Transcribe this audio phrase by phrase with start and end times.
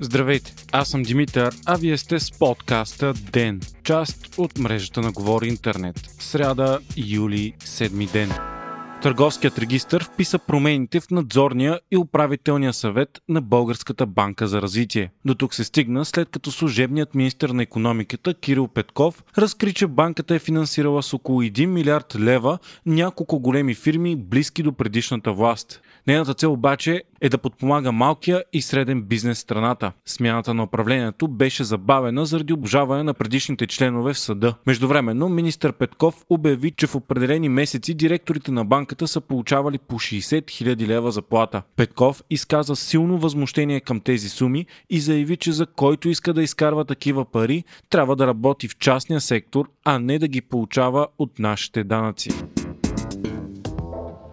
[0.00, 5.48] Здравейте, аз съм Димитър, а вие сте с подкаста ДЕН, част от мрежата на Говори
[5.48, 6.10] Интернет.
[6.18, 8.53] Сряда, юли, седми ден.
[9.04, 15.10] Търговският регистр вписа промените в надзорния и управителния съвет на Българската банка за развитие.
[15.24, 20.34] До тук се стигна след като служебният министр на економиката Кирил Петков разкри, че банката
[20.34, 25.80] е финансирала с около 1 милиард лева няколко големи фирми, близки до предишната власт.
[26.06, 29.92] Нейната цел обаче е да подпомага малкия и среден бизнес страната.
[30.06, 34.54] Смяната на управлението беше забавена заради обжаване на предишните членове в съда.
[34.66, 40.44] Междувременно министър Петков обяви, че в определени месеци директорите на банката са получавали по 60
[40.44, 41.62] 000 лева заплата.
[41.76, 46.84] Петков изказа силно възмущение към тези суми и заяви, че за който иска да изкарва
[46.84, 51.84] такива пари, трябва да работи в частния сектор, а не да ги получава от нашите
[51.84, 52.30] данъци.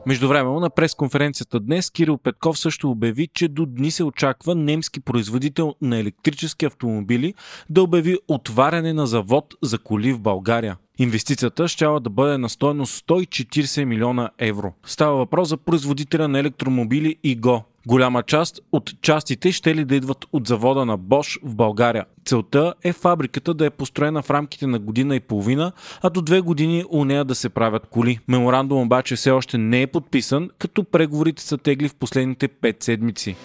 [0.05, 5.75] Междувременно на пресконференцията днес Кирил Петков също обяви, че до дни се очаква немски производител
[5.81, 7.33] на електрически автомобили
[7.69, 10.77] да обяви отваряне на завод за коли в България.
[10.97, 14.73] Инвестицията ще да бъде на стоеност 140 милиона евро.
[14.85, 17.63] Става въпрос за производителя на електромобили ИГО.
[17.87, 22.05] Голяма част от частите ще ли да идват от завода на Bosch в България.
[22.25, 26.41] Целта е фабриката да е построена в рамките на година и половина, а до две
[26.41, 28.19] години у нея да се правят коли.
[28.27, 33.35] Меморандум обаче все още не е подписан, като преговорите са тегли в последните 5 седмици.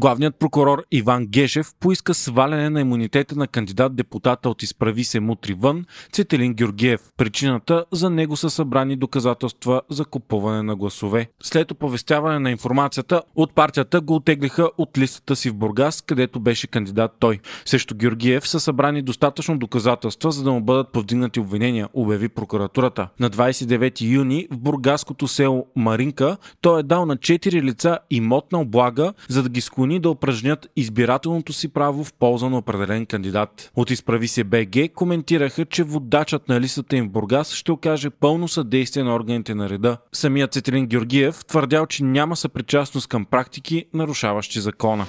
[0.00, 5.84] Главният прокурор Иван Гешев поиска сваляне на имунитета на кандидат-депутата от изправи се мутри вън
[6.12, 7.00] Цетелин Георгиев.
[7.16, 11.30] Причината за него са събрани доказателства за купуване на гласове.
[11.42, 16.66] След оповестяване на информацията, от партията го отеглиха от листата си в Бургас, където беше
[16.66, 17.38] кандидат той.
[17.64, 23.08] Срещу Георгиев са събрани достатъчно доказателства, за да му бъдат повдигнати обвинения, обяви прокуратурата.
[23.20, 29.12] На 29 юни в бургаското село Маринка той е дал на 4 лица имотна облага,
[29.28, 33.70] за да ги склони склони да упражнят избирателното си право в полза на определен кандидат.
[33.76, 38.48] От изправи се БГ коментираха, че водачът на листата им в Бургас ще окаже пълно
[38.48, 39.96] съдействие на органите на реда.
[40.12, 45.06] Самият Цетелин Георгиев твърдял, че няма съпричастност към практики, нарушаващи закона.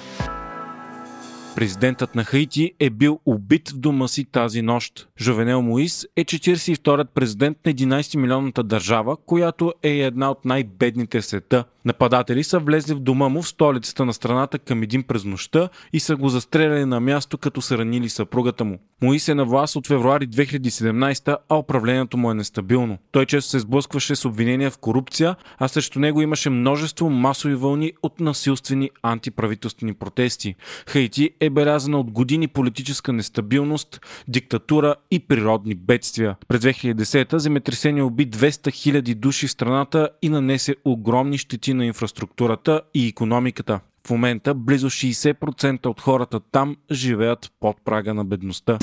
[1.56, 5.08] Президентът на Хаити е бил убит в дома си тази нощ.
[5.20, 11.26] Жовенел Моис е 42-ят президент на 11 милионната държава, която е една от най-бедните в
[11.26, 11.64] света.
[11.84, 16.00] Нападатели са влезли в дома му в столицата на страната към един през нощта и
[16.00, 18.78] са го застреляли на място, като са ранили съпругата му.
[19.02, 22.98] Моис е на власт от февруари 2017, а управлението му е нестабилно.
[23.12, 27.92] Той често се сблъскваше с обвинения в корупция, а срещу него имаше множество масови вълни
[28.02, 30.54] от насилствени антиправителствени протести.
[30.86, 36.36] Хаити е белязана от години политическа нестабилност, диктатура и природни бедствия.
[36.48, 42.82] През 2010 земетресение уби 200 000 души в страната и нанесе огромни щети на инфраструктурата
[42.94, 43.80] и економиката.
[44.06, 48.78] В момента близо 60% от хората там живеят под прага на бедността.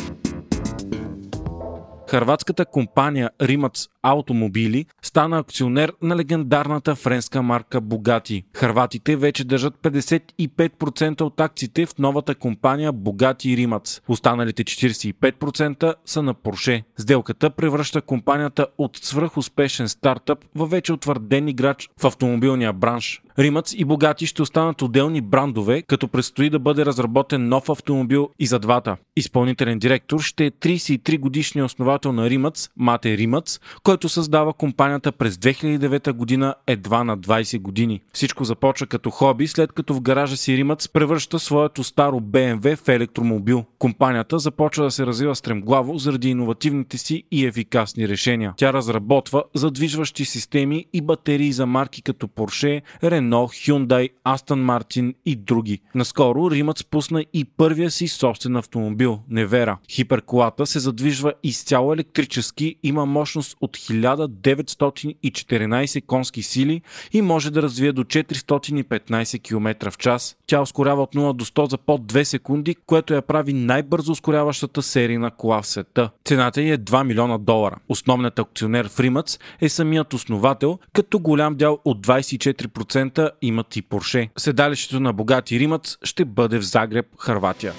[2.09, 8.43] Харватската компания Римац Автомобили стана акционер на легендарната френска марка Богати.
[8.53, 14.01] Харватите вече държат 55% от акциите в новата компания Богати Римац.
[14.07, 16.83] Останалите 45% са на Порше.
[16.97, 23.21] Сделката превръща компанията от свръхуспешен стартъп в вече утвърден играч в автомобилния бранш.
[23.39, 28.45] Римац и Богати ще останат отделни брандове, като предстои да бъде разработен нов автомобил и
[28.45, 28.97] за двата.
[29.15, 33.59] Изпълнителен директор ще е 33 годишния основател на Римац, Мате Римац,
[33.89, 38.01] който създава компанията през 2009 година едва на 20 години.
[38.13, 42.89] Всичко започва като хоби, след като в гаража си Римац превръща своето старо BMW в
[42.89, 43.65] електромобил.
[43.79, 48.53] Компанията започва да се развива стремглаво заради иновативните си и ефикасни решения.
[48.57, 55.35] Тя разработва задвижващи системи и батерии за марки като Porsche, Renault, Hyundai, Aston Martin и
[55.35, 55.79] други.
[55.95, 59.77] Наскоро Римът спусна и първия си собствен автомобил– Невера.
[59.91, 66.81] Хиперколата се задвижва изцяло електрически, има мощност от 1914 конски сили
[67.11, 70.37] и може да развие до 415 км в час.
[70.47, 74.81] Тя ускорява от 0 до 100 за под 2 секунди, което я прави най-бързо ускоряващата
[74.81, 76.09] серийна кола в света.
[76.25, 77.75] Цената й е 2 милиона долара.
[77.89, 83.81] Основният акционер в Римъц е самият основател, като голям дял от 24% момента имат и
[83.81, 84.29] Порше.
[84.37, 87.73] Седалището на богати римът ще бъде в Загреб, Харватия.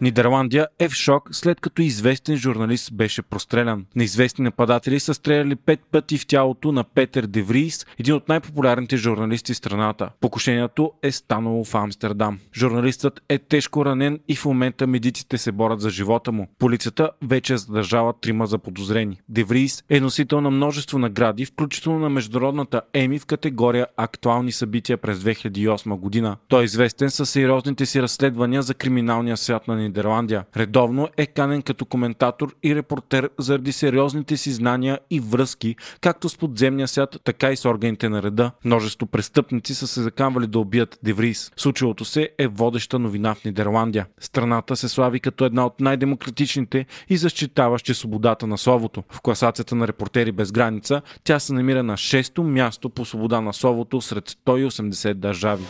[0.00, 3.86] Нидерландия е в шок след като известен журналист беше прострелян.
[3.96, 9.54] Неизвестни нападатели са стреляли пет пъти в тялото на Петър Деврис, един от най-популярните журналисти
[9.54, 10.10] в страната.
[10.20, 12.38] Покушението е станало в Амстердам.
[12.54, 16.48] Журналистът е тежко ранен и в момента медиците се борят за живота му.
[16.58, 19.20] Полицията вече задържала трима за подозрени.
[19.28, 25.18] Деврис е носител на множество награди, включително на международната ЕМИ в категория Актуални събития през
[25.18, 26.36] 2008 година.
[26.48, 30.44] Той е известен със сериозните си разследвания за криминалния свят на Нидерландия.
[30.56, 36.38] Редовно е канен като коментатор и репортер заради сериозните си знания и връзки, както с
[36.38, 38.50] подземния свят, така и с органите на реда.
[38.64, 41.52] Множество престъпници са се закамвали да убият Деврис.
[41.56, 44.06] Случилото се е водеща новина в Нидерландия.
[44.20, 49.04] Страната се слави като една от най-демократичните и защитаващи свободата на словото.
[49.10, 53.52] В класацията на репортери без граница тя се намира на 6-то място по свобода на
[53.52, 55.64] словото сред 180 държави.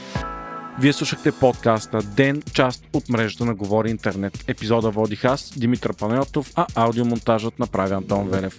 [0.79, 4.45] Вие слушахте подкаста Ден, част от мрежата на Говори Интернет.
[4.49, 8.59] Епизода водих аз, Димитър Панайотов, а аудиомонтажът направи Антон Велев.